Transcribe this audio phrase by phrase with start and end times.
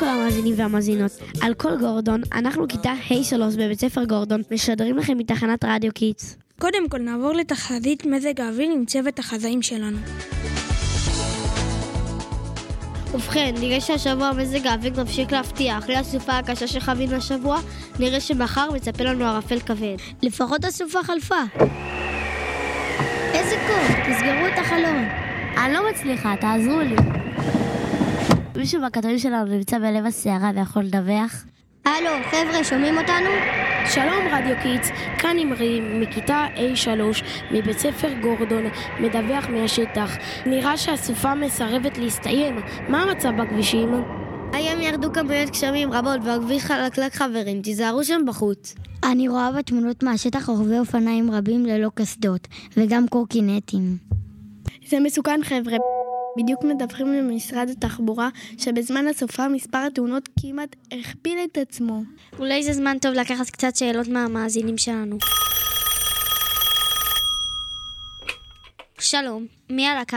[0.00, 1.12] לכל המאזינים והמאזינות.
[1.42, 6.36] על קול גורדון, אנחנו כיתה ה'3 בבית ספר גורדון, משדרים לכם מתחנת רדיו Kids.
[6.58, 9.98] קודם כל נעבור לתחזית מזג האוויר עם צוות החזאים שלנו.
[13.14, 15.78] ובכן, נראה שהשבוע מזג האוויר ממשיך להפתיע.
[15.78, 17.60] אחרי הסופה הקשה שחווינו השבוע,
[17.98, 19.96] נראה שמחר מצפה לנו ערפל כבד.
[20.22, 21.42] לפחות הסופה חלפה.
[23.34, 25.08] איזה קור, תסגרו את החלון.
[25.64, 26.96] אני לא מצליחה, תעזרו לי.
[28.56, 31.44] מישהו מהכתבים שלנו נמצא בלב הסערה ויכול לדווח?
[31.84, 33.30] הלו, חבר'ה, שומעים אותנו?
[33.86, 36.88] שלום רדיו Kids, כאן אמרי מכיתה ה'3
[37.50, 38.64] מבית ספר גורדון,
[39.00, 40.16] מדווח מהשטח.
[40.46, 43.88] נראה שהסופה מסרבת להסתיים, מה המצב בכבישים?
[44.52, 48.74] היום ירדו כמויות גשמים רבות והכביש חלקלק חברים, תיזהרו שם בחוץ.
[49.04, 53.96] אני רואה בתמונות מהשטח רוכבי אופניים רבים ללא קסדות, וגם קורקינטים.
[54.88, 55.99] זה מסוכן חבר'ה.
[56.36, 62.02] בדיוק מדווחים למשרד התחבורה שבזמן הסופה מספר התאונות כמעט הכפיל את עצמו.
[62.38, 65.18] אולי זה זמן טוב לקחת קצת שאלות מהמאזינים שלנו.
[68.98, 70.16] שלום, מי על הקו?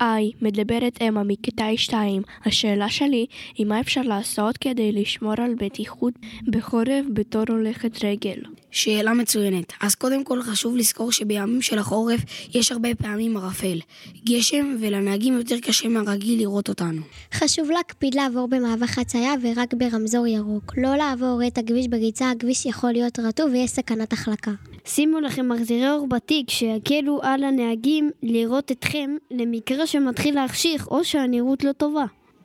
[0.00, 2.22] היי, מדברת אמה מכיתה 2.
[2.44, 6.14] השאלה שלי היא מה אפשר לעשות כדי לשמור על בטיחות
[6.50, 8.42] בחורף בתור הולכת רגל.
[8.76, 9.72] שאלה מצוינת.
[9.80, 12.20] אז קודם כל חשוב לזכור שבימים של החורף
[12.54, 13.78] יש הרבה פעמים ערפל,
[14.24, 17.02] גשם, ולנהגים יותר קשה מהרגיל לראות אותנו.
[17.34, 20.72] חשוב להקפיד לעבור במעבר חצייה ורק ברמזור ירוק.
[20.76, 24.50] לא לעבור את הכביש בריצה, הכביש יכול להיות רטוב ויש סכנת החלקה.
[24.84, 31.64] שימו לכם מחזירי אור בתיק שיקלו על הנהגים לראות אתכם למקרה שמתחיל להחשיך או שהנראות
[31.64, 32.04] לא טובה.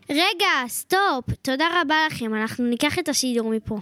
[0.10, 1.26] רגע, סטופ!
[1.42, 3.80] תודה רבה לכם, אנחנו ניקח את השידור מפה.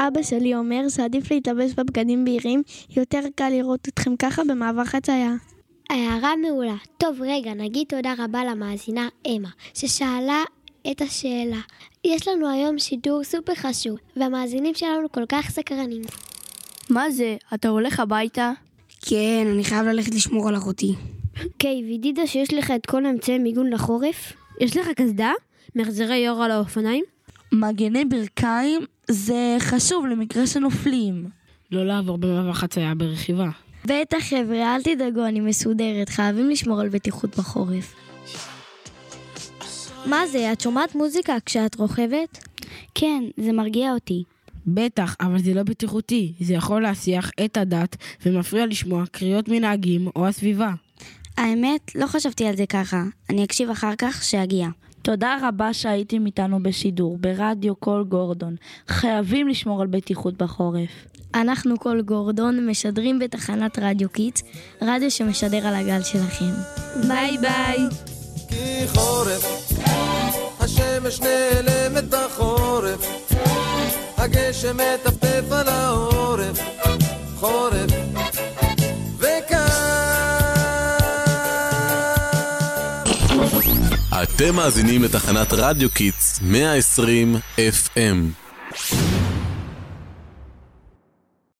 [0.00, 2.62] אבא שלי אומר שעדיף להתלבש בבגדים בהירים,
[2.96, 5.34] יותר קל לראות אתכם ככה במעבר חצייה.
[5.90, 6.76] הערה מעולה.
[6.98, 10.42] טוב, רגע, נגיד תודה רבה למאזינה אמה, ששאלה
[10.90, 11.60] את השאלה.
[12.04, 16.02] יש לנו היום שידור סופר חשוב, והמאזינים שלנו כל כך סקרנים.
[16.90, 17.36] מה זה?
[17.54, 18.52] אתה הולך הביתה?
[19.00, 20.94] כן, אני חייב ללכת לשמור על אחותי.
[21.58, 24.32] קיי, וידעת שיש לך את כל האמצעי מיגון לחורף?
[24.60, 25.32] יש לך קסדה?
[25.76, 27.04] מחזרי אור על האופניים?
[27.52, 31.26] מגני ברכיים זה חשוב למקרה שנופלים.
[31.72, 33.48] לא לעבור במעבר חצייה ברכיבה.
[33.84, 37.94] בטח חבר'ה, אל תדאגו, אני מסודרת, חייבים לשמור על בטיחות בחורף.
[40.06, 42.44] מה זה, את שומעת מוזיקה כשאת רוכבת?
[42.94, 44.24] כן, זה מרגיע אותי.
[44.66, 46.32] בטח, אבל זה לא בטיחותי.
[46.40, 47.96] זה יכול להסיח את הדת
[48.26, 50.72] ומפריע לשמוע קריאות מנהגים או הסביבה.
[51.36, 53.02] האמת, לא חשבתי על זה ככה.
[53.30, 54.68] אני אקשיב אחר כך כשאגיע.
[55.02, 58.56] תודה רבה שהייתם איתנו בשידור, ברדיו קול גורדון.
[58.88, 60.90] חייבים לשמור על בטיחות בחורף.
[61.34, 64.42] אנחנו קול גורדון משדרים בתחנת רדיו Kids,
[64.82, 66.50] רדיו שמשדר על הגל שלכם.
[67.08, 67.78] ביי ביי.
[68.48, 69.72] כי חורף,
[70.60, 73.30] השמש נעלמת בחורף,
[74.16, 76.60] הגשם מטפטף על העורף,
[77.36, 77.69] חורף,
[84.22, 89.19] אתם מאזינים לתחנת רדיו קיטס 120 FM